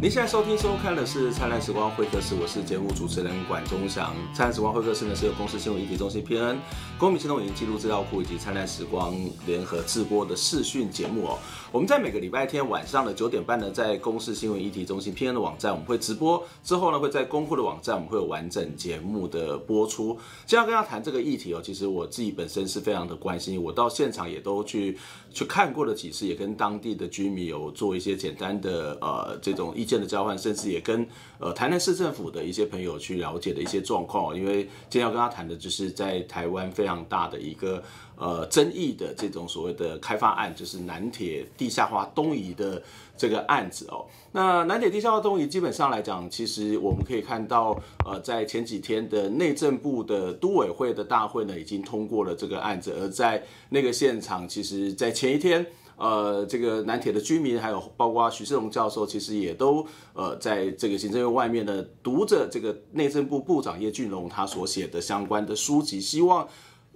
[0.00, 4.14] 您现在收听收看的是《灿烂时光会客室》，我是节目主持人管中祥。
[4.36, 6.58] 《灿烂时光会客室》呢是由公司新闻议题中心 PN、
[6.96, 9.12] 公民行动影音记录资料库以及灿烂时光
[9.44, 11.38] 联合制播的视讯节目哦。
[11.70, 20.18] 我们在每个礼拜天晚上的九点半呢，在公视新闻议题中心 PN 的网站我们会直播，之后呢会在公库的网站我们会有完整节目的播出。
[20.46, 24.96] 今天要跟大家谈这个议题哦，其实我自己本身是非常的关心，我到现场也都去
[25.30, 31.06] 去看过了几次，也跟当地的居民有做一些简单的呃这种意见的交换，甚至也跟
[31.38, 34.34] 呃台南市政府的一些朋友去了解的一些状况。
[34.34, 37.82] 因为今天要跟他谈的就是在台湾非常大的一个
[38.18, 42.82] 呃争议的这种所谓的开发案，就是南铁地下化东移的
[43.16, 44.04] 这个案子哦。
[44.32, 55.64] 那南铁地下化东移基本上来讲，其实我们可以看到，呃，在前几天的内政部的都委会的大会呢，已经通过了这个案子，而在那个现场，其实在前一天。
[56.00, 66.46] 呃，这个南铁的居民，还有包括徐世荣教授，其实也都呃，在这个行政院外面呢，读着这个内政部部长叶俊龙他所写的相关的书籍，希望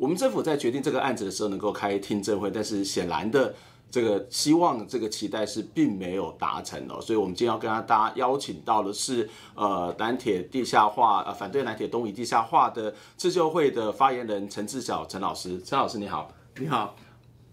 [0.03, 3.55] 我们政府在决定这个案子的时候能够开听证会，但是显然的，
[3.89, 16.97] 这个希望这个期待是并没有达成哦，所以我们今天要跟大家邀请到的是呃南铁地下化呃反对南铁东移地下化的自救会的发言人陈志晓陈老师，陈老师你好，你好。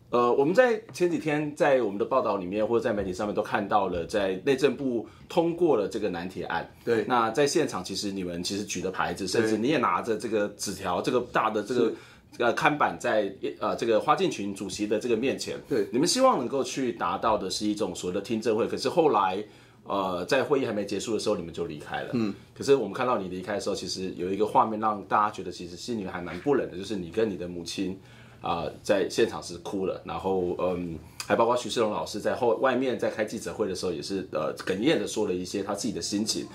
[0.09, 6.67] 呃，我们在前几天在我们的报道里面，或者在媒体上面都看到了，在内政部通过了这个南铁案。
[6.83, 11.93] 对，那在现场，其实你们其实举的牌子，甚至你也拿着这个纸条，这个大的这个
[12.37, 15.57] 呃看板，在呃这个花敬群主席的这个面前。
[15.67, 19.43] 对，你们希望能够去达到的是一种所谓的听证会，可是后来
[19.83, 22.11] 呃在会议还没结束的时候，你们就离开了。
[22.13, 27.99] 嗯，可是我们看到你离开的时候，其实有一个画面让大家觉得其实心里还蛮不忍的，就是你跟你的母亲。
[28.41, 36.47] 啊、呃，在现场是哭了，然后嗯，还包括徐世龙老师在后外面在开记者会的时候，也是呃哽咽的说了一些他自己的心情。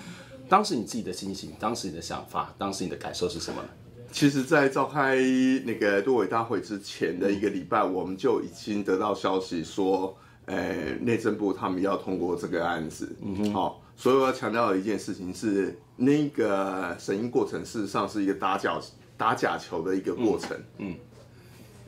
[0.48, 3.68] 当时你自己的心情，当时你的想法，当时你的感受是什么呢？
[4.14, 5.16] 其实，在召开
[5.64, 10.16] 那个杜委大会之前的一个礼拜，嗯、我们就已经得到消息说，
[10.46, 13.12] 呃，内政部他们要通过这个案子。
[13.20, 18.80] 嗯哼，好、哦，所以我要强调的一件事情是，那个审议过程事实上是一个打假
[19.16, 20.56] 打假球的一个过程。
[20.78, 20.92] 嗯。
[20.92, 20.94] 嗯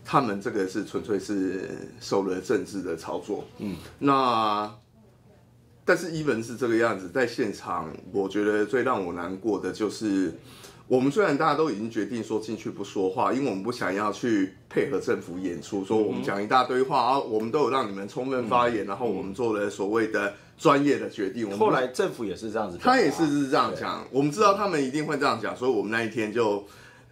[0.04, 1.68] 他们这个是纯粹是
[2.00, 4.72] 受了政治的操作，嗯，那
[5.84, 10.32] 但是 even 是这个样子，在现场，我觉得最让我难过的就是，
[10.88, 21.50] 我们虽然大家都已经决定说进去不说话，因为我们不想要去配合政府演出，说我们讲一大堆话啊，我们都有让你们充分发言，然后我们做了所谓的专业的决定。
[21.58, 26.64] 后来政府也是这样子，他也是是这样讲，我们知道他们一定会这样讲，所以我们那一天就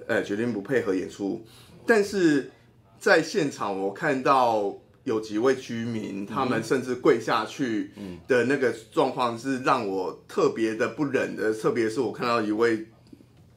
[0.06, 1.44] 呃决定不配合演出，
[1.86, 2.50] 但是。
[2.96, 7.90] 在现场，我看到有几位居民，他们甚至跪下去
[8.26, 11.52] 的那个状况是让我特别的不忍的。
[11.52, 12.86] 特别是我看到一位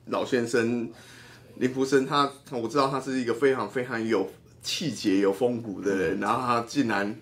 [0.09, 0.89] 老先生
[1.55, 4.29] 林福生，他我知道他是一个非常非常有
[4.61, 7.15] 气节、有风骨的人，然后他竟然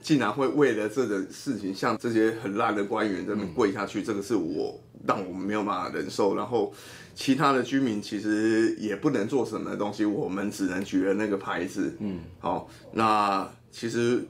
[0.00, 6.34] 竟然会为了这个事情，像这些很烂的官员这么跪下去，这个是我让我们没有办法忍受。
[6.36, 6.72] 然后。
[7.18, 11.96] 其他的居民其实也不能做什么东西，我们只能举了那个牌子。
[11.98, 14.22] 嗯，好，那其实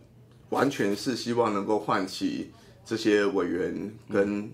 [0.51, 2.53] 完全是希望能够唤起
[2.85, 4.49] 这些委员跟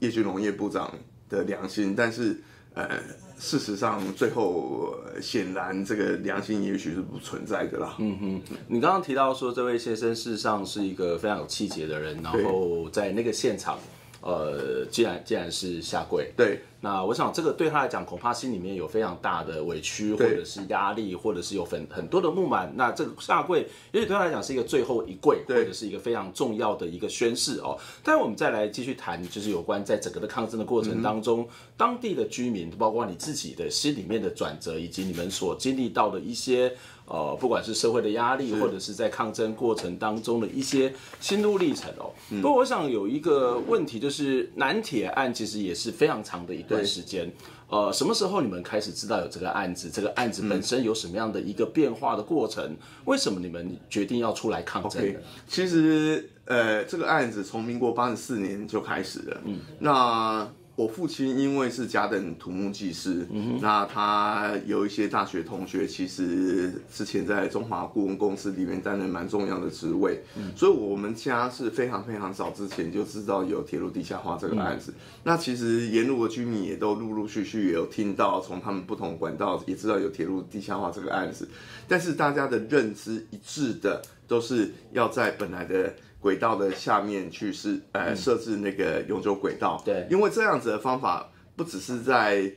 [0.00, 0.92] 叶俊龙叶部长
[1.28, 2.36] 的良心，但是
[2.76, 3.00] 呃，
[3.38, 7.96] 事实上最后显然这个良心也许是不存在的啦。
[7.98, 13.78] 嗯哼，你刚刚提到说这位先生事实上是一个非常有气节的人，然后在那个现场，
[14.20, 16.60] 呃，既然既然是下跪，对。
[16.78, 22.72] 那我想，这个对他来讲，恐怕心里面有非常大的委屈，或者是压力，或者是有很很多的不满。
[22.76, 27.76] 那这个下跪，也许对他来讲是一个最后一跪，或者是一个非常重要的一个宣誓哦。
[28.04, 36.72] 但我们再来继续谈，就是有关在整个的抗争的过程当中，当地的居民，包括你自己的心里面的转折，以及你们所经历到的一些。
[37.06, 42.10] 呃，不管是社会的压力，或者是在抗争过程当中的一些心路历程哦。
[42.42, 47.32] 不过，我想有一个问题，就是南铁案其实也是非常长的一段时间。
[47.68, 49.88] 呃，什么时候你们开始知道有这个案子？
[49.88, 52.76] 这个案子本身有什么样的一个变化的过程？
[53.04, 55.18] 为什么你们决定要出来抗争呢？
[55.46, 59.40] 其实，呃，这个案子从民国八十四年就开始了。
[59.44, 60.48] 嗯，那。
[60.76, 74.92] 我父亲因为是甲等土木技师，嗯、那他有一些大学同学，其实之前在中华顾问公司里面担任蛮重要的职位，嗯、所以我们家是非常非常早之前就知道有铁路地下化这个案子。
[74.92, 81.48] 嗯、那其实沿路的居民也都陆陆续续也有听到，从他们不同管道也知道有铁路地下化这个案子，
[81.88, 89.80] 但是大家的认知一致的都是要在本来的轨道的下面去是呃设置那个永久轨道。
[89.84, 92.50] 对，因为这样子的方法不只是在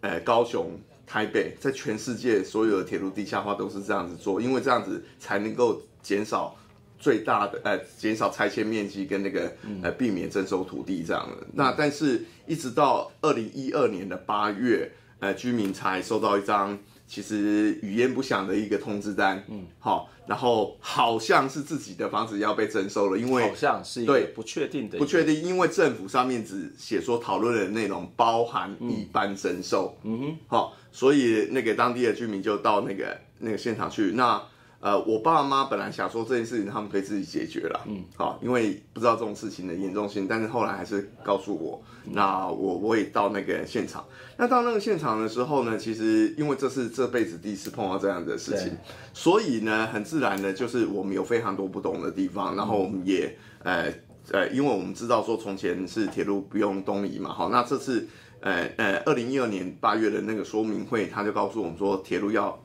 [0.00, 6.54] 呃高雄、台北，在全世界所有的铁路地下化都是这样子做，因为这样子才能够减少
[6.98, 9.52] 最大的呃减少拆迁面积跟那个
[9.82, 11.46] 呃避免征收土地这样的。
[11.52, 16.78] 那但是一直到二零一二年的八月，呃居民才收到一张。
[17.06, 34.42] 其实语焉不详的一个通知单，嗯，好，然后好像是自己的房子要被征收了，因为好像是对不确定的，不确定，因为政府上面只写说讨论的内容包含一般征收，嗯哼，好，所以那个当地的居民就到那个那个现场去，那。
[34.84, 41.82] 呃，我爸妈本来想说这件事情他们可以自己解决了，嗯，好，因为不知道这种事情的严重性，但是后来还是告诉我，
[42.12, 44.04] 那我我也到那个现场。
[44.36, 48.76] 那到那个现场的时候呢，其实因为这是这辈子第一次碰到这样的事情，
[49.14, 53.90] 所以呢，很自然的就是我们有非常多不懂的地方，然后我们也呃
[54.32, 58.06] 呃，因为我们知道说从前是铁路不用东移嘛，好，那这次
[58.40, 62.60] 呃呃，二零一二年八月的那个说明会，他就告诉我们说铁路要。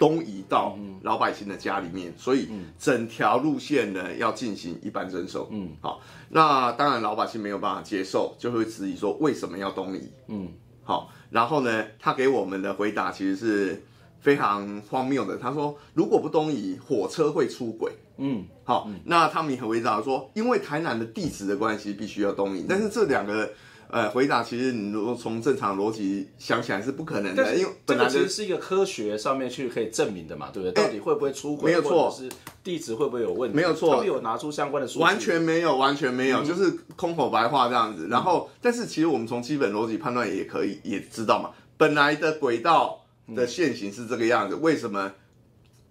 [0.00, 2.48] 东移到老百姓的家里面，所以
[2.78, 5.46] 整条路线呢要进行一般征收。
[5.52, 6.00] 嗯，好，
[6.30, 10.10] 那当然老百姓没有办法接受，就会质疑说为什么要东移？
[10.28, 10.48] 嗯，
[10.82, 13.84] 好，然后呢，他给我们的回答其实是
[14.20, 15.36] 非常荒谬的。
[15.36, 17.92] 他说如果不东移，火车会出轨。
[18.16, 22.64] 嗯，好，那他们也很回答说，因为台南的地址的关系，必须要东移。
[22.66, 23.52] 但是这两个。
[23.92, 30.72] 呃，回答其实你如果从正常逻辑想起来是不可能的，因为本来其实是一个科学上面去可以证明的嘛，对不对？
[30.72, 31.70] 到底会不会出轨？
[31.70, 32.28] 没有错，是
[32.62, 33.56] 地址会不会有问题？
[33.56, 35.00] 没有错，他们有拿出相关的数据？
[35.00, 38.08] 完全没有，完全没有，就是空口白话这样子。
[38.08, 43.04] 然后，但是其实我们从基本逻辑判断也可以也知道嘛，本来的轨道
[43.34, 45.12] 的线型是这个样子，为什么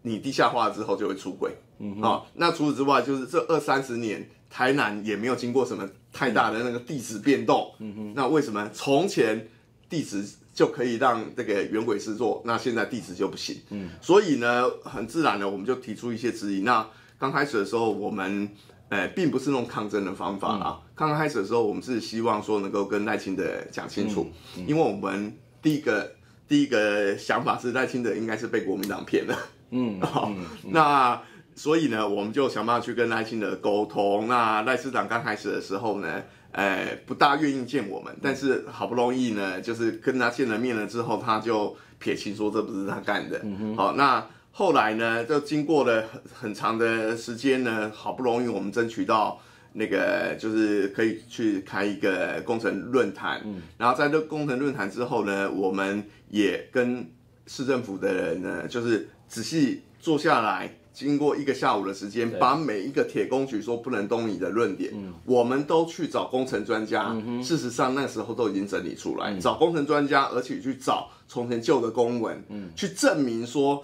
[0.02, 1.52] 你地下化之后就会出轨？
[1.80, 4.30] 嗯，好，那除此之外，就是这二三十年。
[4.52, 5.88] 台南也没有经过什么
[6.20, 9.48] 太大的那个地址变动，嗯哼，那为什么从前
[9.90, 10.22] 地址
[10.54, 13.56] 就可以让这个圆轨施作，那现在地址就不行？
[13.70, 16.60] 嗯，所以呢，很自然的我们就提出一些质疑。
[16.64, 16.86] 那
[17.18, 18.50] 刚开始的时候，我们
[18.90, 20.82] 呃并不是那种抗争的方法啊。
[20.94, 24.28] 刚刚开始的时候，我们是希望说能够跟赖清德讲清楚，
[24.68, 26.12] 因为我们第一个
[26.50, 29.38] 第一个想法是赖清德应该是被国民党骗了，
[29.70, 30.30] 嗯，好，
[30.68, 31.22] 那。
[31.60, 34.30] 所以呢，我们就想办法去跟赖清德沟通。
[34.30, 36.24] 那赖市长刚开始的时候呢，
[36.54, 43.42] 呃，不大愿意见我们，但是好不容易呢，就是跟他见了面了之后，他就撇清说这不是他干的。
[43.76, 49.38] 好，那后来呢，就经过了很很长的时间呢，好不容易我们争取到
[49.74, 53.42] 那个，就是可以去开一个工程论坛。
[53.44, 53.62] 嗯。
[53.78, 57.06] 然后在这工程论坛之后呢，我们也跟
[57.48, 60.74] 市政府的人呢，就是仔细坐下来。
[60.92, 67.12] 经过一个下午的时间，把每一个铁工局说不能动你的论点，嗯、我们都去找工程专家。
[67.12, 73.84] 嗯、事实上，那时候都已经整理出来，嗯、找工程专家，而且去找从前旧的公文，嗯、去证明说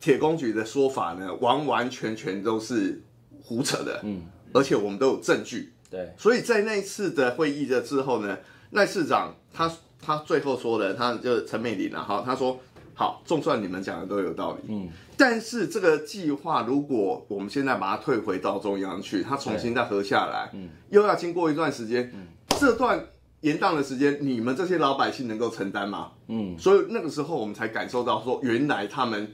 [0.00, 3.02] 铁工局的说法呢，完完全全都是
[3.42, 4.00] 胡扯的。
[4.02, 5.72] 嗯、而且我们都有证据。
[5.88, 8.38] 对，所以在那一次的会议的之后呢，
[8.72, 12.60] 赖市长他他最后说的，他就是陈美玲啊，哈，他说。
[13.00, 22.26] 好，就算你们讲的都有道理，嗯，但是这个计划如果我们现在把它退回到中央去，它重新再核下来，嗯，又要经过一段时间，嗯，
[22.58, 23.02] 这段
[23.40, 26.10] 延宕的时间，你们这些老百姓能够承担吗？
[26.28, 29.32] 嗯，所以那个时候我们才感受到说，原来他们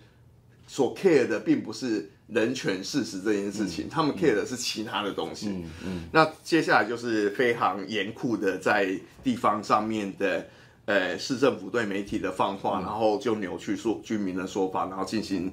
[0.69, 5.65] 所 care 的并不是人权事实这件事情，嗯，他们 care 的是其他的东西，嗯。
[5.85, 10.47] 嗯，那接下来就是非常严酷的在地方上面的。
[10.87, 15.53] 呃，市政府对媒体的放话，然后就扭曲说居民的说法，然后进行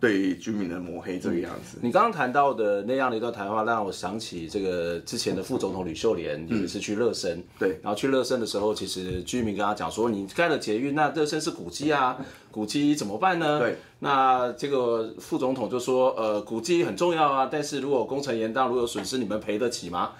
[0.00, 1.78] 对居民的抹黑，这个样子。
[1.80, 12.18] 你刚刚谈到的那样的一段谈话，让我想起这个之前的副总统吕秀莲也是去热身，对，然后去热身的时候，其实居民跟他讲说，你盖了捷运，那热身是古迹啊，
[12.50, 13.60] 古迹怎么办呢？
[13.60, 20.10] 对，那这个副总统就说，呃，古迹很重要啊，但是如果工程延宕，如果有损失，你们赔得起吗？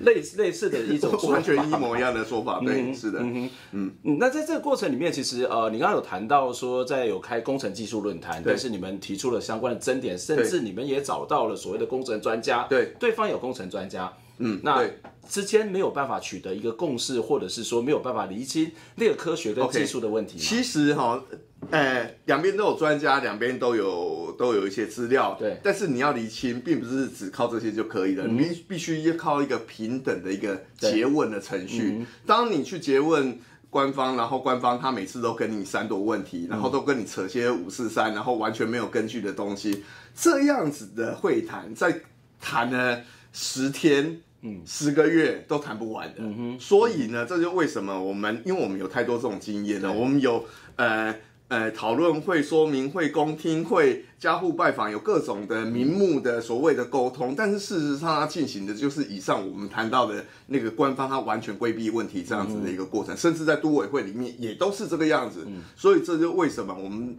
[0.00, 4.16] 类似类似的一种 完全一模一样的说法，对，嗯、是的，嗯嗯嗯。
[4.18, 14.84] 那在这个过程里面，其实呃，你刚刚有谈到说，在有开工程技术论坛，但是你们提出了相关的争点，甚至你们也找到了所谓的工程专家，对，对方有工程专家，嗯，那
[15.28, 20.38] 之间没有办法取得一个共识，或者是说没有办法厘清那个科学跟技术的问题。
[20.38, 21.22] Okay, 其实哈。
[21.70, 25.58] 哎，两边都有专家，两边都有都有一些资料，对。
[25.64, 31.96] 但是你要厘清，并不是只靠这些就可以了，嗯、你必须要靠一个平等的一个诘问的程序。
[32.00, 39.82] 嗯、当你去诘问官方，然后官方他每次都跟你闪躲问题，然后都跟你扯些五四三，然后完全没有根据的东西，
[40.14, 42.02] 这样子的会谈，在
[42.42, 43.00] 谈了
[43.32, 44.20] 十天。
[44.46, 46.20] 嗯，十个月都谈不完的，
[46.60, 50.44] 所以呢，这就为什么我们，因为我们有太多这种经验了，我们有
[50.76, 51.16] 呃
[51.48, 67.16] 呃讨论会、说明会、公听会、家户拜访，有各种的名目的所谓的沟通，但是事实上它进行的就是以上我们谈到的那个官方，它完全规避问题这样子的一个过程，甚至在都委会里面也都是这个样子，所以这就为什么我们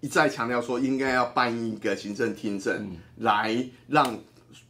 [0.00, 4.16] 一再强调说，应该要办一个行政听证来让。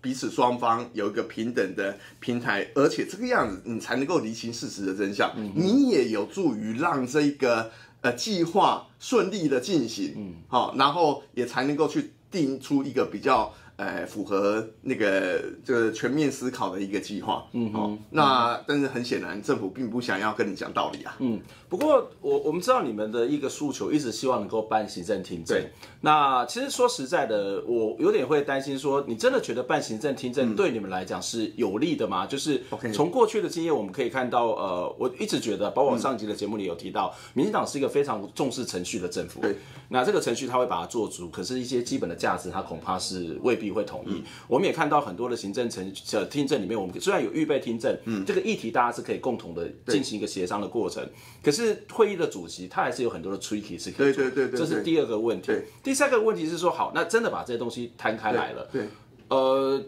[0.00, 7.70] 彼此双方有一个平等的平台，而且这个样子你才能够厘清事实的真相，嗯、你也有助于让这个
[8.00, 13.54] 呃计划顺利的进行，嗯，好，然后也才能够去定出一个比较。
[13.82, 25.70] 呃，符合那个这个全面思考的一个计划，嗯哼，哦，那但是很显然，政府并不想要跟你讲道理啊，嗯，不过我我们知道你们的一个诉求，一直希望能够办行政听证，对，
[26.02, 32.24] 那其实说实在的，我有点会担心说，你真的觉得办行政听证对你们来讲是有利的吗？
[32.24, 32.62] 嗯、就是
[32.94, 39.56] 从过去的经验，我们可以看到，呃，我一直觉得，包括我上集的节目里有提到，嗯、民进党是一个非常重视程序的政府，对，
[39.88, 43.71] 那这个程序他会把它做足，可是一些基本的价值，他恐怕是未必。
[43.72, 51.06] 会同意，嗯、我们也看到很多的行政程呃听证里面，我们虽然有预备听证，嗯，这个议题大家是可以共同的进行一个协商的过程，
[51.42, 55.52] 可是会议的主席他还是有很多的 tricky 是可以做，对对对，这是第二个问题。
[55.82, 58.88] 第三个问题是说，好，那真的把这些东西摊开来了，对，对。
[59.28, 59.82] 呃，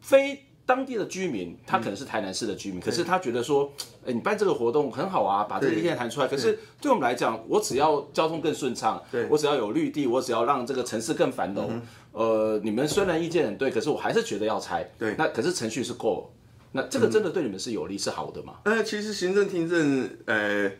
[0.00, 0.44] 非。
[0.66, 3.72] 当地的居民，他可能是台南市的居民，嗯、可是他觉得说，
[4.06, 6.28] 哎，你办这个活动很好啊，把这个意见谈出来。
[6.28, 9.26] 可是对我们来讲，我只要交通更顺畅，对。
[9.28, 11.82] 我只要有绿地，我只要让这个城市更繁荣。
[12.12, 14.88] 呃，你们虽然意见很对，可是我还是觉得要拆。
[14.98, 16.32] 对，那可是程序是够，
[16.72, 18.54] 那这个真的对你们是有利、嗯、是好的吗？
[18.64, 20.70] 呃，其实行政听证，呃。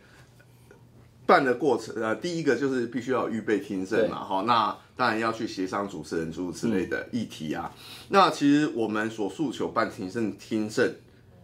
[1.23, 7.71] 办的过程，呃，第一个就是必须要预备听证嘛，哈，那当然要去协商主持人诸如此类的议题啊。
[7.73, 10.93] 嗯、那其实我们所诉求办行政听证，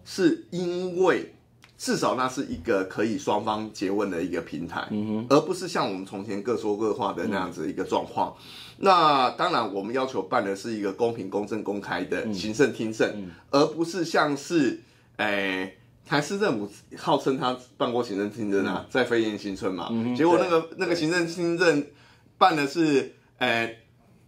[0.04, 1.34] 是因为
[1.78, 4.88] 至少那是一个可以双方结问的一个平台，
[5.30, 8.36] 而不是像我们从前各说各话的那样子一个状况。
[8.40, 8.44] 嗯、
[8.80, 14.82] 那当然，我们要求办的是一个公平、公正、公开的行政听证，而不是像是，
[15.18, 15.74] 哎。
[16.10, 21.86] 台市政府号称他办过行政听证啊，在飞燕新村嘛，嗯、结果那个那个行政听证
[22.38, 23.80] 办的是，诶、欸，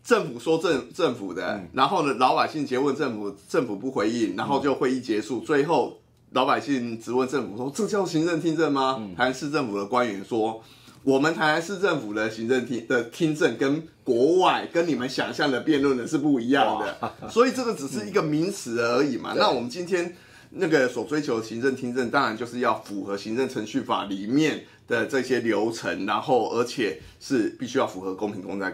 [0.03, 5.98] 政府说政政府的，嗯、然后呢，老百姓詰问政府，政府不回应，然后就会议结束，嗯、最后
[6.31, 8.97] 老百姓质问政府说，这叫行政听证吗？
[8.99, 10.63] 嗯、台南市政府的官员说，
[11.03, 19.33] 我们台南市政府的行政听的听证跟国外跟你们想象的辩论的是不一样的， 所以这个只是一个名词而已嘛。
[19.33, 20.15] 嗯、那我们今天。
[20.51, 28.73] 那个所追求的行政听证，当然就是要符合行政程序法里面的这些流程，然后而且是必须要符合公平公正、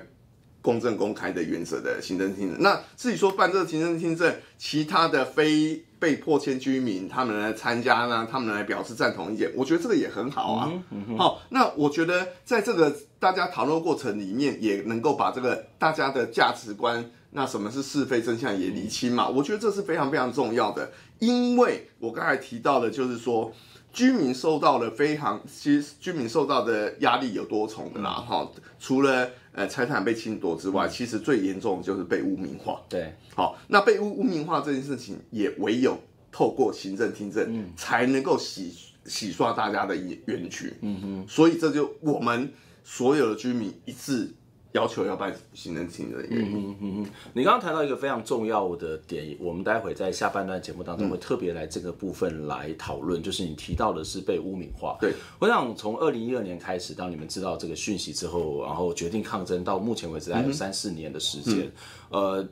[0.61, 2.61] 公正公开的原则的行政听证。
[2.61, 10.65] 那至于说办这个行政听证，其他的非被迫迁居民他们来参加呢，他们来表示赞同意见，我觉得这个也很好啊。
[10.65, 17.09] 好、嗯嗯哦，那我觉得在这个大家讨论过程里面，也能够把这个大家的价值观。
[17.31, 19.27] 那什么是是非真相也厘清嘛？
[19.27, 23.51] 我觉得这是非常非常重要的，因为我刚才提到的，就是说
[23.91, 28.49] 居民受到了非常，其实居民受到的压力有多重的啦，哈，
[28.79, 32.81] 除了呃财产被侵夺之外，其实最严重的就是被污名化。
[32.87, 35.97] 对，好，那被污污名化这件事情，也唯有
[36.31, 38.71] 透过行政听证，嗯才能够洗
[39.05, 40.73] 洗刷大家的冤屈。
[40.81, 42.51] 嗯哼，所以这就我们
[42.83, 44.29] 所有的居民一致。
[44.75, 46.51] 要求要办行政听证的原因。
[46.51, 54.97] 嗯嗯嗯，你刚刚谈到一个非常重要的点，我们待会在下半段节目当中会特别来这个部分来讨论，嗯、就是你提到的是被污名化。
[54.99, 61.71] 对，我想从二零一二年开始，当你们知道这个讯息之后，然后决定抗争，到目前为止还有三四年的时间，
[62.11, 62.47] 嗯、呃。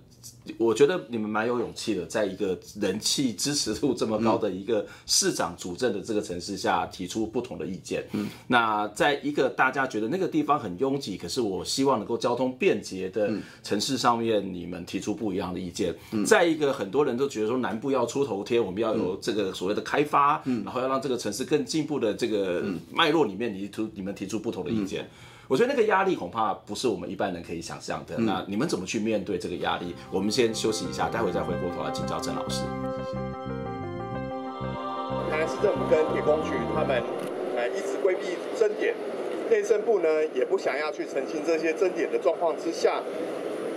[0.58, 8.06] 我觉得你们蛮有勇气的，在一个人气支持度这么高的一个市长主政的这个城市下，提出不同的意见。
[8.12, 13.32] 嗯，那在一个大家觉得那个地方很拥挤，可是我希望能够交通便捷的
[13.64, 15.96] 城市上面，你们提出不一样的意见。
[16.12, 25.10] 嗯，在一个很多人都觉得说南部要出头天，我们要有这个所谓的开发，嗯，然后要让这个城市更进步的这个脉络里面，你提你们提出不同的意见。
[25.54, 28.16] 我觉得那个压力恐怕不是我们一般人可以想象的。
[28.18, 29.94] 嗯、那你们怎么去面对这个压力？
[30.10, 32.64] 我们先休息一下，待会再回过头来请教郑老师。
[35.30, 37.04] 台南市政府跟铁工局他们
[37.56, 38.96] 呃一直规避争点，
[39.52, 43.04] 内政部呢也不想要去澄清这些争点的状况之下。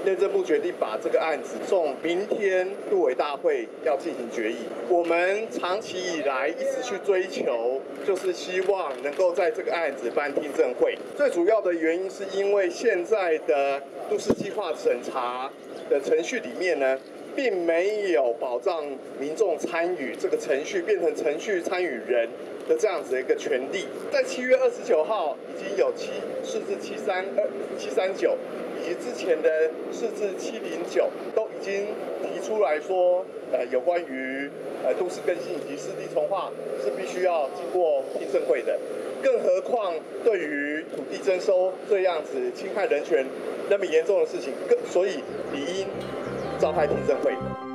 [0.07, 4.59] 内政部决定把这个案子送明天杜委大会要进行决议。
[4.89, 10.97] 我们长期以来一直去追求，就是希望能够在这个案子办听证会。
[11.17, 15.51] 最主要的原因是因为现在的都市计划审查
[15.91, 16.97] 的程序里面呢，
[17.35, 18.85] 并没有保障
[19.19, 22.29] 民众参与这个程序，变成程序参与人
[22.69, 23.87] 的这样子的一个权利。
[24.13, 26.11] 在七月二十九号已经有七
[26.45, 27.45] 四至七三二
[27.77, 28.37] 七三九，
[28.89, 31.87] 及之前的四至七零九都已经
[32.23, 34.51] 提出来说，呃，有关于
[34.85, 36.51] 呃都市更新以及湿地重化
[36.83, 38.79] 是必须要经过听证会的。
[39.23, 43.27] 更何况对于土地征收这样子侵害人权
[43.69, 45.17] 那么严重的事情，更所以
[45.53, 45.87] 理应。
[46.59, 47.66] 召开听证会。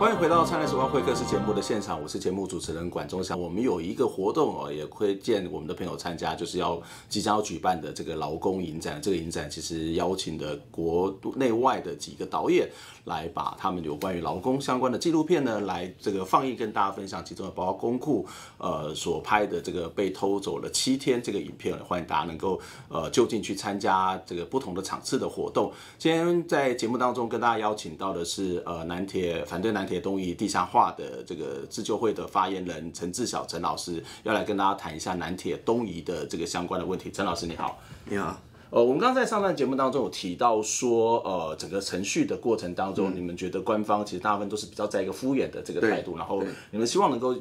[0.00, 3.38] 欢迎回到《灿烂时光会客室》节目的现场，我是节目主持人管中祥。
[3.38, 6.80] 我们有一个活动哦，也推荐我们的朋友参加，就是要
[7.10, 8.98] 即将要举办的这个劳工影展。
[9.02, 12.66] 这个影展其实邀请的国内外的几个导演
[13.04, 17.22] 来把他们有关于劳工相关的纪录片呢，来这个放映跟大家分享。
[17.22, 18.26] 其中的包括公库
[18.56, 25.70] 呃所拍的这个被偷走了七天这个影片，欢迎大家能够呃就近去参加这个不同的场次的活动。
[25.98, 29.89] 今天在节目当中跟大家邀请到的是呃南铁反对南。
[29.90, 37.10] 铁东移地下化的这个自救会的发言人陈志晓陈老师要来跟大家谈一下南铁东移的这个相关的问题。
[37.10, 38.40] 陈老师你好，你好。
[38.70, 47.34] 呃，我们刚刚在上段节目当中有提到说，呃，整个程序的过程当中，嗯、你们觉得官方其实大部分都是比较在一个敷衍的这个态度，然后你们希望能够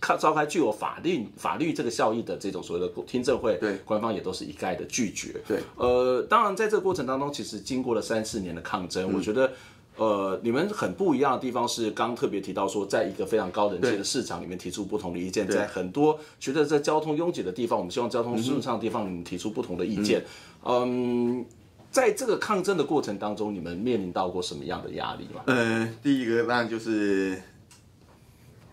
[0.00, 5.34] 开召开具有法律法律这个效益的这种所谓的听证会，对，官方也都是一概的拒绝。
[5.48, 9.50] 对，呃，当然在这个过程当中，其实经过了三四年的抗争，嗯、我觉得。
[9.96, 20.22] 呃，你们很不一样的地方是，刚特别提到说，在一个非常高人气的市场里面提出不同的意见，在很多觉得在交通拥挤的地方，我们希望交通顺畅的地方，你们提出不同的意见。
[20.64, 21.46] 嗯，嗯，
[21.90, 25.42] 在这个抗争的过程当中，你们面临到过什么样的压力吗？
[25.46, 27.40] 呃，第一个当然就是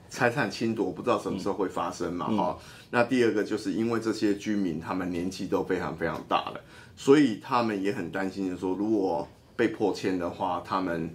[0.09, 2.65] 财产侵夺，不知道什么时候会发生嘛，哈、嗯。
[2.91, 6.59] 那第二个就是因为这些居民他们年纪都非常非常大了，
[6.97, 9.27] 所以他们也很担心，就是说如果
[9.63, 11.09] 被迫迁的话，他们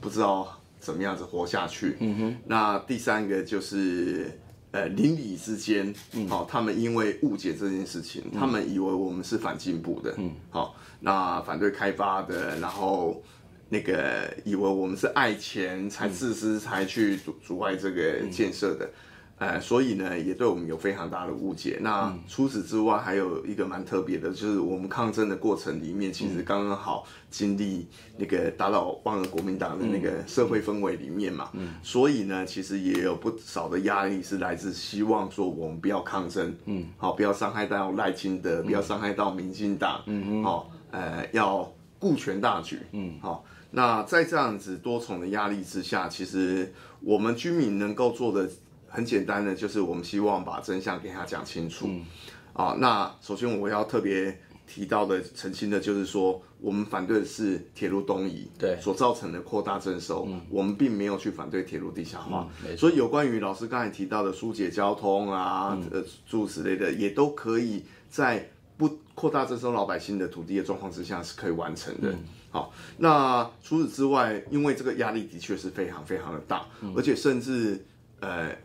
[0.00, 1.96] 不知道怎么样子活下去。
[2.00, 2.36] 嗯哼。
[2.44, 4.36] 那第三个就是，
[4.72, 13.22] 呃，邻里之间，嗯，好，他们因为误解这件事情，嗯，他们以为我们是反进步的，嗯，好，那反对开发的，然后
[13.68, 18.90] 那个以为我们是爱钱才自私才去阻阻碍这个建设的。
[19.36, 21.78] 呃，所以呢，也对我们有非常大的误解。
[21.82, 31.50] 那除此之外，还有一个蛮特别的，就是我们抗争的过程里面，其实刚刚好经历那个打倒万恶国民党的那个社会氛围里面嘛。
[31.54, 31.74] 嗯。
[31.82, 41.68] 所以呢，其实也有不少的压力是来自希望说我们不要抗争，嗯，好，不要伤害到赖清德，不要伤害到民进党，嗯嗯，好，呃，要
[41.98, 43.44] 顾全大局，嗯，好。
[43.72, 48.48] 那在这样子多重的压力之下，其实我们居民能够做的。
[48.94, 51.86] 很简单的，就是我们希望把真相给他讲清楚。
[51.88, 52.06] 嗯、
[52.52, 62.48] 啊，那首先我要特别提到的、澄清的，就是说，我们反对的是铁路东移对所造成的扩大征收，嗯、我们并没有去反对铁路地下化。
[62.64, 72.12] 嗯、所以有关于老师刚才提到的疏解交通啊，嗯、呃，诸如此类的，也都可以在不扩大征收老百姓的土地的状况之下是可以完成的。
[72.12, 72.18] 嗯、
[72.52, 77.84] 好，那除此之外，因为这个压力的确是非常非常的大，嗯、而且甚至
[78.20, 78.56] 呃。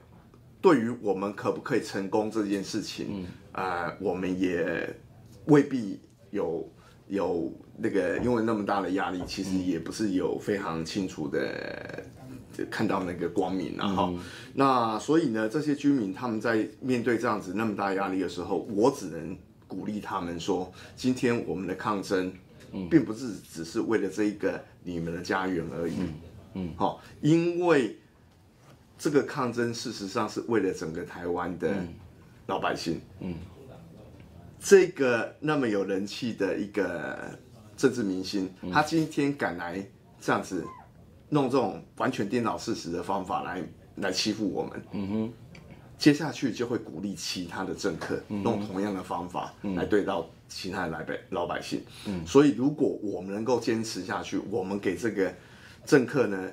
[0.62, 4.94] 对于我们可不可以成功这件事情，嗯，呃，我们也
[5.46, 6.70] 未必有
[7.08, 12.04] 有那个，因为那么大的压力，其实也不是有非常清楚的
[12.70, 14.20] 看到那个光明，然后，嗯，
[14.54, 22.34] 那所以呢，这些居民他们在面对这样子那么大压力的时候，我只能鼓励他们说，今天我们的抗争，
[22.90, 25.94] 并不是只是为了这一个你们的家园而已，
[26.56, 27.96] 嗯，好，因为。
[29.00, 31.74] 这个抗争事实上是为了整个台湾的
[32.48, 33.00] 老百姓。
[33.22, 33.34] 嗯，
[34.60, 37.18] 这个那么有人气的一个
[37.78, 39.82] 政治明星，他今天敢来
[40.20, 40.66] 这样子
[41.30, 43.64] 弄这种完全颠倒事实的方法来
[43.96, 44.84] 来欺负我们。
[44.92, 45.34] 嗯哼，
[45.98, 51.82] 接下去就会鼓励其他的政客用同样的方法来对到其他的老百老百姓。
[52.06, 55.34] 嗯，所以如果我们能够坚持下去，我们给这个
[55.86, 56.52] 政客呢，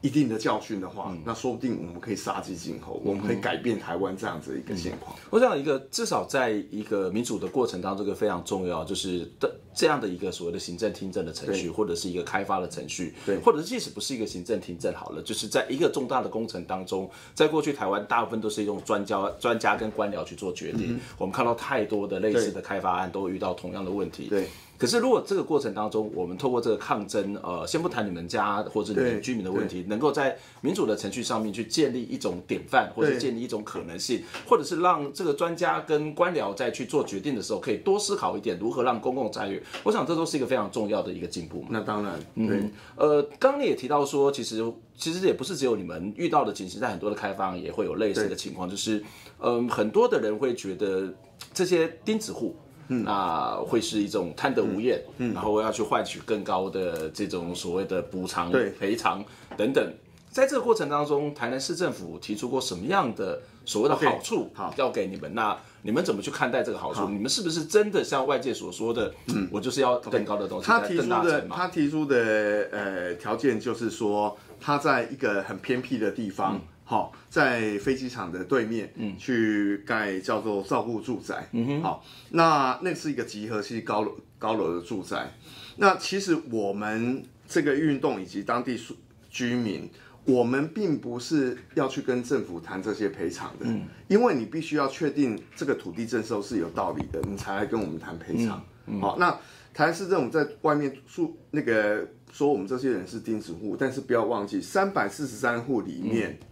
[0.00, 5.16] 一定的教训的话，嗯、那说不定我们可以杀鸡儆猴，嗯、我们可以改变台湾这样子的一个现况。
[5.28, 20.94] 我想一个至少在一个民主的过程当中，这个非常重要，就是的这样的一个所谓的行政听证的程序，或者是一个开发的程序，对，或者即使不是一个行政听证好了，就是在一个重大的工程当中，在过去台湾大部分都是用专家、专家跟官僚去做决定。
[20.94, 24.28] 嗯、我们看到太多的类似的开发案都遇到同样的问题。
[24.28, 24.46] 对。
[24.78, 39.60] 可是如果这个过程当中，我们透过这个抗争，呃，先不谈你们家或者你们居民的问题，能够在民主的程序上面去建立一种典范，或者建立一种可能性，或者是让这个专家跟官僚在去做决定的时候，可以多思考一点如何让公共参与。
[39.82, 41.68] 我想这都是一个非常重要的一个进步嘛。
[41.72, 42.46] 那当然，对。
[42.46, 44.64] 嗯，呃，刚刚你也提到说，其实
[44.96, 48.98] 其实也不是只有你们遇到的情形，在很多的开放也会有类似的情况，就是，
[49.40, 51.12] 嗯、呃，很多的人会觉得
[51.52, 52.54] 这些钉子户。
[52.88, 59.24] 嗯，那会是一种贪得无厌，嗯，然后要去换取更高的这种所谓的补偿、赔偿
[59.56, 59.94] 等等。
[60.30, 65.34] 在这个过程当中，台南市政府提出过什么样的所谓的好处，好要给你们？
[65.34, 67.08] 那你们怎么去看待这个好处？
[67.08, 70.66] 你们是不是真的像外界所说的，嗯，我就是要更高的东西？
[70.66, 76.60] 他提出的，他提出的呃条件就是说，他在一个很偏僻的地方。
[76.90, 85.30] 好，在飞机场的对面，嗯，去盖叫做照顾住宅，嗯哼，好，那那是一个集合式高楼高楼的住宅。
[85.76, 88.80] 那其实我们这个运动以及当地
[89.28, 89.86] 居民，
[90.24, 98.64] 我们并不是要去跟政府谈这些赔偿的，嗯，因为你必须要确定这个土地征收是有道理的，你才来跟我们谈赔偿。
[98.86, 99.30] 嗯，好，那
[99.74, 106.30] 台湾市政府在外面说那个说我们这些人是钉子户，但是不要忘记三百四十三户里面。
[106.30, 106.46] 嗯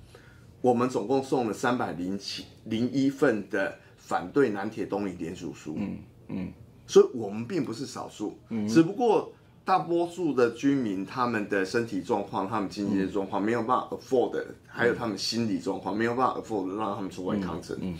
[0.66, 6.52] 我们总共送了三百零七零一份的反对南铁东移联署书，嗯嗯，
[6.88, 9.33] 所以我们并不是少数，嗯，只不过
[9.64, 17.79] 大多数的居民他们的身体状况、他们经济的状况没有办法 afford，还有他们心理状况没有办法 afford，让他们出外抗争。
[17.81, 17.96] 嗯，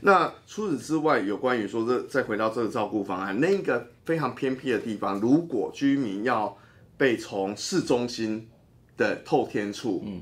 [0.00, 6.56] 那除此之外，有关于说这再回到这个照顾方案，那个非常偏僻的地方，如果居民要
[6.96, 8.48] 被从市中心
[8.96, 10.20] 的透天处，嗯。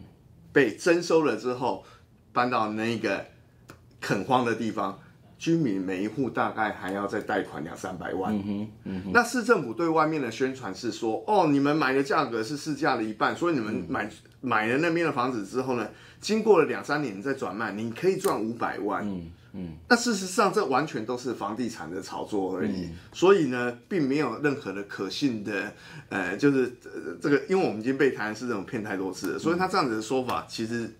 [0.59, 1.85] 被征收了之后，
[2.33, 3.25] 搬到那个
[4.01, 4.99] 垦荒的地方，
[5.39, 8.35] 居民每一户大概还要再贷款两三百万。
[8.35, 9.13] 嗯哼，嗯哼。
[9.15, 15.89] 那市政府对外面的宣传是说，哦，你们买的价格是市价的一半，所以你们买、嗯、买了那边的房子之后呢，
[16.21, 19.09] 经过了两三年再转卖，你可以赚五百万。
[19.09, 19.77] 嗯嗯。
[19.89, 22.87] 那事实上，这完全都是房地产的炒作而已。
[22.87, 25.73] 嗯、所以呢，并没有任何的可信的，
[26.09, 26.77] 呃，就是
[27.21, 30.91] 这个，因为我们已经被台南市政府骗太多次了，所以他这样子的说法，其实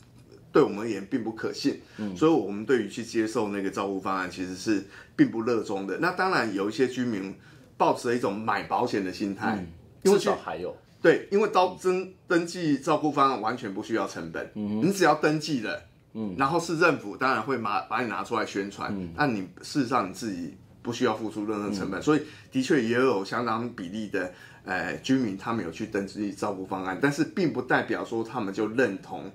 [0.51, 1.81] 对我们而言并不可信。
[1.99, 2.17] 嗯。
[2.17, 4.85] 所以我们对于去接受那个照顾方案，其实是
[5.15, 5.99] 并不热衷的。
[5.99, 7.35] 那当然有一些居民
[7.77, 9.67] 抱持了一种买保险的心态，嗯
[10.05, 15.83] 至少还有对，因为到登登记照顾方案完全不需要成本，嗯，你只要登记了。
[16.21, 24.33] 嗯，然后市政府当然会把把你拿出来宣传，嗯，但你事实上你自己不需要付出任何成本，嗯、所以的确也有相当比例的
[24.65, 29.31] 呃居民他们有去登记照顾方案，但是并不代表说他们就认同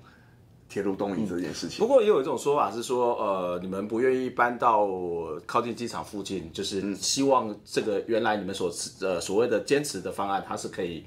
[0.68, 1.78] 铁路东移这件事情。
[1.78, 4.88] 不过也有一种说法是说，呃，你们不愿意搬到
[5.46, 8.70] 靠近机场附近，就是希望这个原来你们所
[9.00, 11.04] 呃所谓的坚持的方案，它是可以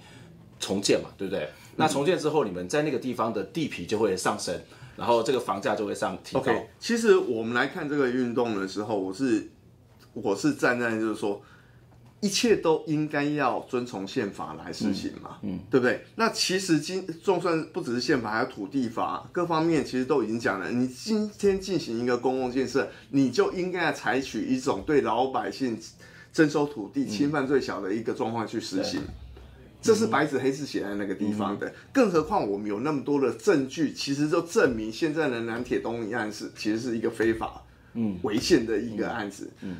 [0.59, 1.49] 重建嘛，对不对？
[1.75, 4.55] 那重建之后，你们在那个地方的地皮就会上升。
[4.97, 6.41] 然后这个房价就会上提高。
[6.41, 9.49] OK，其实我们来看这个运动的时候，我是
[10.13, 11.41] 我是站在就是说，
[12.19, 16.03] 一切都应该要遵从宪法来实行嘛，嗯，嗯对不对？
[16.15, 25.79] 那其实今就算不只是宪法，还有土地法各方面，其实都已经讲了，你今天进行一个公共建设，你就应该要采取一种对老百姓
[26.33, 28.99] 征收土地侵犯最小的一个状况去实行。
[29.01, 29.13] 嗯
[29.81, 37.63] 这是白纸黑字写在那个地方的，更何况我们有那么多的证据，其实就证明现在的南铁东一案是其实是一个非法、
[37.93, 38.17] 嗯。
[38.23, 39.49] 违宪的一个案子。
[39.61, 39.77] 嗯，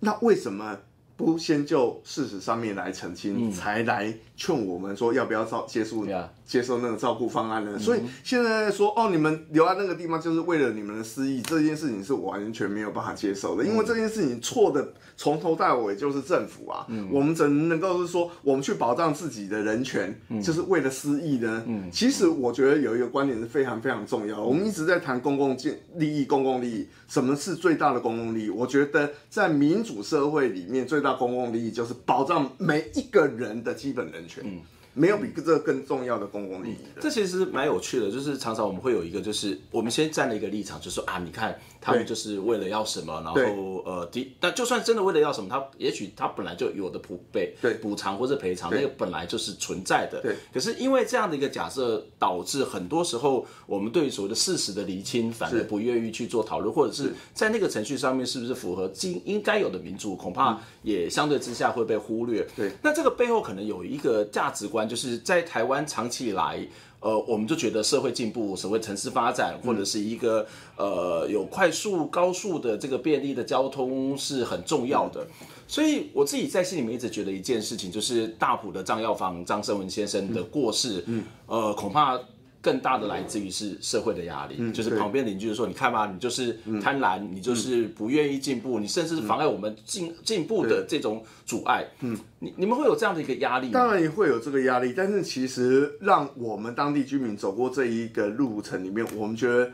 [0.00, 0.76] 那为什么
[1.16, 6.04] 不先就事实上面来澄清，才来劝我们说要不要照接受
[6.44, 7.78] 接受那个照顾方案呢？
[7.78, 14.92] 所以现在说哦，你们留在那个地方就是为了你们的私益，这件事情是完全没有办法接受的，因为这件事情错的。
[15.14, 21.62] 从头到尾就是政府啊，嗯、我们怎能够是说我们去保障自己的人权，嗯、就是为了私益呢？
[21.68, 25.56] 嗯、其实我觉得有一个观点是非常非常重要我们一直在谈公共
[25.96, 28.50] 利益，公共利益，什么是最大的公共利益？
[28.50, 34.42] 我觉得在民主社会里面，最大公共利益就是保障每一个人的基本人权。
[34.44, 34.60] 嗯
[34.94, 37.00] 没有比这个更重要的公共利益的。
[37.00, 50.20] 这其实蛮有趣的，就是常常我们会有一个，就是我们先站了一个立场，就是说啊，你看他们就是为了要什么，然后呃，第，但就算真的为了要什么，他也许他本来就有的补备、对补偿或者赔偿，那个本来就是存在的。
[50.20, 50.36] 对。
[50.52, 62.46] 可是因为这样的一个假设，导致很多时候我们对于所谓的事实的厘清，反而不愿意去做讨论，或者是在那个程序上面是不是符合应应该有的民主，恐怕也相对之下会被忽略。
[62.54, 62.70] 对。
[62.82, 64.81] 那这个背后可能有一个价值观。
[64.82, 66.58] 关，就是在台湾长期以来，
[67.00, 75.26] 呃，我们就觉得社会进步，所谓城市发展，或者是一个呃有快速高速的这个便利的交通是很重要的。
[75.68, 82.18] 所以我自己在心里面一直觉得一件事情，就是大埔的张药房张胜文先生的过世，嗯，呃，恐怕。
[82.62, 93.72] 更大的来自于是社会的压力，嗯、就是旁边邻居就说：“你看吧，你就是贪婪，嗯、你就是不愿意进步，嗯、你甚至是妨碍我们进进步的这种阻碍。”嗯，你你们会有这样的一个压力吗？
[93.74, 99.72] 当然也会有这个压力，但是其实让我们当地居民走过这一个路程里面，我们觉得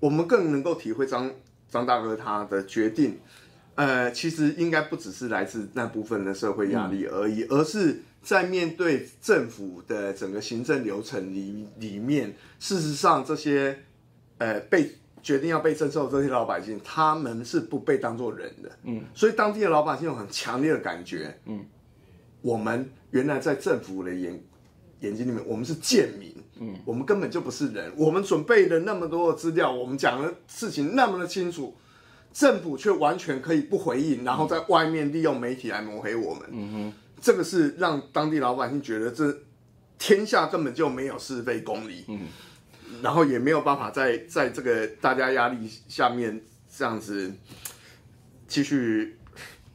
[0.00, 1.30] 我们更能够体会张
[1.70, 3.20] 张大哥他的决定。
[3.76, 8.02] 呃，其实应该不只是来自那部分的社会压力而已，嗯、而是。
[8.26, 13.78] 在面对政府的整个行政流程里里面，事实上这些
[14.38, 14.90] 呃被
[15.22, 21.64] 决定要被征收的这些老百姓，他们是不被当作人的，嗯，所以当地的老百姓有很强烈的感觉，嗯，
[22.42, 24.42] 我们原来在政府的眼
[25.02, 31.76] 眼睛里面，我们是贱民，嗯，我们根本就不是人，我们准备了那么多的资料，我们讲的事情那么的清楚，
[32.32, 36.92] 政府却完全可以不回应，然后在外面利用媒体来抹黑我们，嗯哼。
[37.20, 39.36] 这个是让当地老百姓觉得这
[39.98, 42.28] 天下根本就没有是非公理，嗯，
[43.02, 47.32] 然后也没有办法在在这个大家压力下面这样子
[48.46, 49.18] 继续，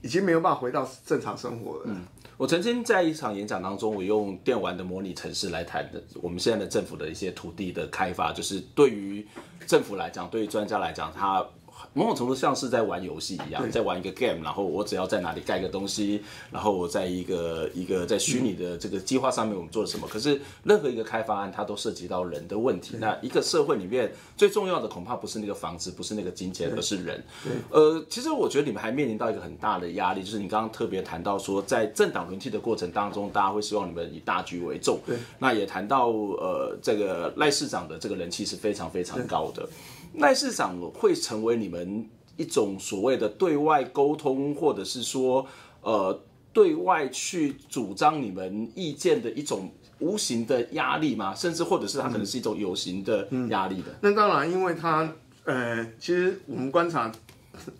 [0.01, 1.83] 已经没有办法回到正常生活了。
[1.85, 2.05] 嗯，
[2.37, 9.27] 我曾经在一场演讲当中，我用电玩的模拟城市来谈的，我们现在的政府的一些土地的开发，就是对于
[9.65, 11.45] 政府来讲，对于专家来讲，他。
[11.93, 20.07] 某种程度像是在玩游戏一样，在玩一个 game，然后我只要在哪里盖个东西，然后我在一个一个在虚拟的这个计划上面，我们做了什么？
[20.07, 22.95] 可是任何一个开发案，它都涉及到人的问题。
[22.99, 27.23] 那一个社会里面最重要的恐怕不是那个房子，不是那个金钱，而是人。
[27.69, 34.99] 呃，其实我觉得你们还面临到一个很大的压力，就是你刚刚特别谈到说，在政党轮替的过程当中，大家会希望你们以大局为重。
[35.05, 39.67] 对，那也谈到呃，这个赖市长的这个人气是非常非常高的。
[40.15, 45.45] 赖市长会成为你们一种所谓的对外沟通，或者是说，
[45.81, 46.21] 呃，
[46.51, 51.33] 对外去主张你们意见的一种无形的压力吗？
[51.33, 53.91] 甚至或者是他可能是一种有形的压力的？
[53.91, 55.07] 嗯嗯、那当然，因为他，
[55.45, 57.11] 呃，其实我们观察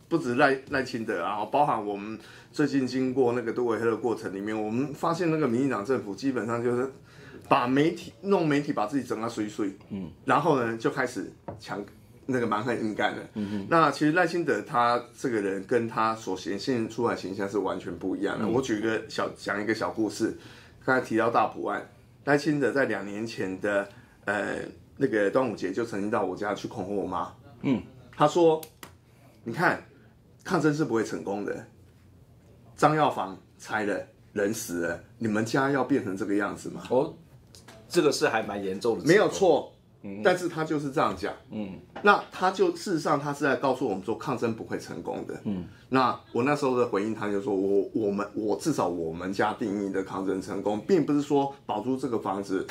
[0.08, 2.18] 不止赖 赖清德啊，包含我们
[2.54, 6.90] 最近经过那个杜伟赫的过程里面，我们发现那个民进党政府基本上就是
[7.50, 11.84] 把媒体弄媒体把自己整个碎碎，嗯，然后呢就开始抢。
[12.26, 13.22] 那个蛮横硬干的。
[13.68, 18.46] 那其实赖清德他这个人跟他所显现出来形象是完全不一样的。
[18.46, 20.38] 嗯、我举一个小讲一个小故事，
[20.86, 21.90] 刚才提到大埔案，
[22.26, 23.88] 赖清德在两年前的
[24.26, 24.58] 呃
[24.98, 27.82] 那个端午节就曾经到我家去恐吓我妈，嗯，
[28.16, 28.62] 他说，
[29.44, 29.84] 你看
[30.44, 31.66] 抗争是不会成功的，
[32.76, 36.84] 张药房拆了，人死了，你们家要变成这个样子吗？
[36.90, 37.14] 哦，
[37.90, 39.74] 这个是还蛮严重的，没有错。
[40.24, 52.66] 但是他就是这样讲，嗯，那他就事实上他是在告诉我们说抗争不会成功的，嗯，那我那时候的回应他就说我我们我至少我们家定义的抗争成功，并不是说保住这个房子，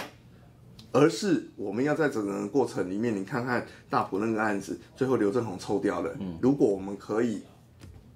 [0.90, 7.42] 而是我们要在整个过程里面，你看看大埔那个案子，最后刘振宏抽掉了，嗯，如果我们可以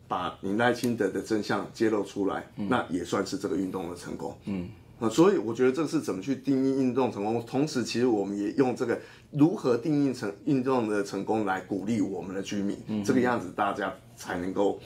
[0.08, 4.68] 把你赖清德的真相揭露出来，那也算是这个运动的成功，嗯。
[5.10, 8.98] 所以我觉得这是怎么去定义运动成功，同时其实我们也用这个
[9.30, 14.80] 如何定义成运动的成功来鼓励我们的居民，嗯、哼这个样子大家才能够，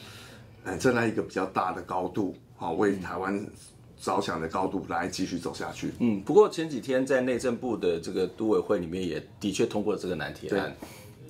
[0.65, 3.47] 呃，站在一个比较大的高度，好为台湾
[4.01, 5.93] 着想的高度来继续走下去。
[6.01, 10.75] 嗯，不过前几天在内政部的这个都委会里面也的确通过了这个难题案。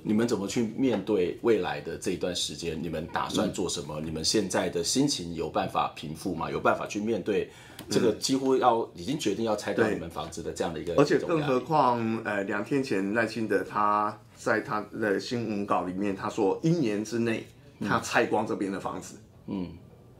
[0.08, 2.82] 你们怎么去面对未来的这一段时间？
[2.82, 4.00] 你们打算做什么？
[4.00, 6.50] 嗯、你们现在的心情有办法平复吗？
[6.50, 7.50] 有办法去面对
[7.90, 10.94] 这个几乎要已经决定要拆掉你们房子的这样的一个？
[10.94, 17.46] 而且更何况，呃，两天前赖清德他在他的新闻稿里面他说，一年之内
[17.86, 19.16] 他拆光这边的房子。
[19.46, 19.68] 嗯，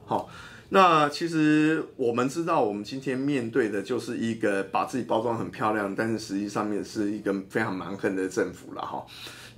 [0.04, 0.28] 好，
[0.68, 9.02] 那其实我们知道，我们今天面对的就是一个把自己包装很漂亮，但是实际上面是一个非常蛮横的政府了哈。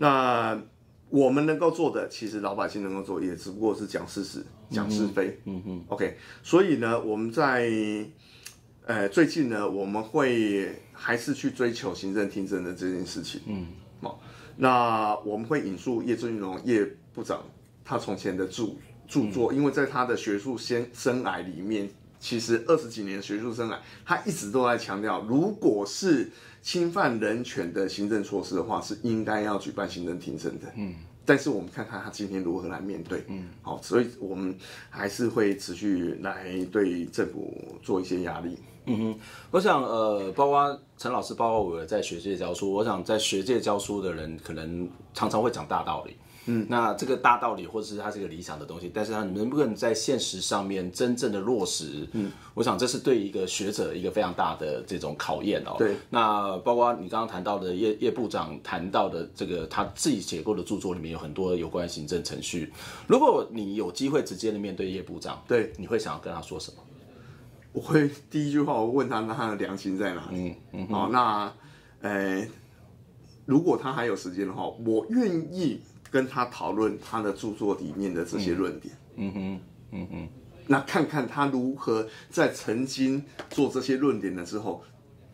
[0.00, 0.58] 那
[1.10, 5.38] 我们能够做的，其实老百姓能够做，也只不过是讲事实、讲是非。
[5.44, 5.84] 嗯嗯。
[5.88, 7.70] OK，所以呢，我们在
[8.86, 13.42] 呃最近呢，我们会还是去追求行政听证的这件事情。
[13.44, 13.66] 嗯。
[14.00, 14.18] 好，
[14.56, 16.82] 那我们会引述叶正荣叶
[17.12, 17.44] 部长
[17.84, 18.70] 他从前的著
[19.06, 26.30] 著作，因为在他的学术先生涯里面，其实二十几年学术生涯，他一直都在强调，如果是
[26.60, 30.70] 侵犯人权的行政措施的话，是应该要举办行政听证的。
[30.76, 33.24] 嗯，但是我们看看他今天如何来面对。
[33.28, 34.54] 嗯，好，所以我们
[34.90, 38.58] 还是会持续来对政府做一些压力。
[38.84, 46.16] 嗯哼，我想呃，包括陈老师，包括我在学界教书，我想在学界教书的人，可能常常会讲大道理。
[46.52, 52.08] 嗯，那这个大道理，或者是它是一个理想的东西，但是它能不能在现实上面真正的落实？
[52.10, 55.76] 嗯，我想这是对一个学者一个非常大的这种考验哦。
[55.78, 62.72] 对，那包括你刚刚谈到的叶叶部长谈到的这个他自己写过的著作里面有很多有关行政程序。
[63.06, 66.82] 如果你有机会直接的面对叶部长，对，你会想要跟他说什么？
[67.72, 70.36] 我会第一句话我问他，那他的良心在哪里？
[70.36, 71.52] 嗯嗯，好，那，
[72.00, 72.44] 呃，
[73.46, 75.80] 如果他还有时间的话，我愿意。
[76.10, 79.60] 跟他讨论他的著作里面的这些论点，嗯哼，
[79.92, 80.28] 嗯哼，
[80.66, 84.82] 那看看他如何在曾经做这些论点的时候，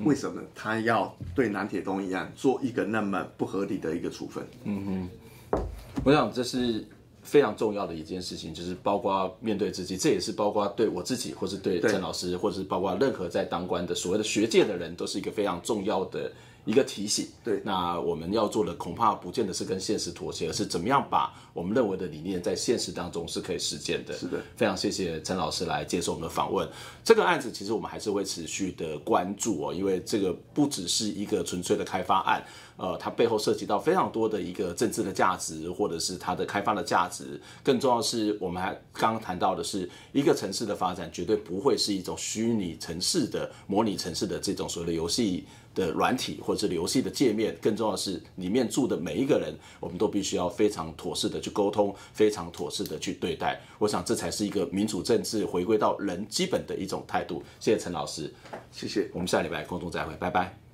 [0.01, 4.47] 为什么他要对南铁东一样做一个那么不合理的一个处分？
[4.65, 5.09] 嗯
[5.51, 5.61] 哼，
[6.05, 6.85] 我想这是
[7.23, 16.31] 非常重要的一件事情，就是包括面对自己，这也是包括对我自己，或是对陈老师，或者是包括任何在当官的所谓的学界的人，都是一个非常重要的。
[16.67, 24.13] 一个提醒，对，那我们要做的恐怕不见得是跟现实妥协，而是怎么样把我们认为的理念在现实当中是可以实践的。
[24.13, 26.69] 是的，非常谢谢陈老师来接受我们的访问。
[27.05, 32.45] 这个案子其实我们还是会持续的关注哦，因为这个不只是一个纯粹的开发案，
[32.77, 37.41] 呃，它背后涉及到非常多的一个政治的价值，或者是它的开发的价值。
[37.63, 53.61] 更重要的是，我们还刚刚谈到的是一个城市的发展绝对不会是一种虚拟城市的模拟城市的这种所谓的游戏的软体或者是游戏的界面，更重要的是里面住的每一个人，我们都必须要非常妥适的去沟通，非常妥适的去对待。
[53.79, 57.43] 我想这才是一个民主政治回归到人基本的一种态度。
[57.61, 58.33] 谢谢陈老师，
[58.73, 59.09] 谢谢。
[59.13, 60.66] 我们下礼拜空中再会，拜拜。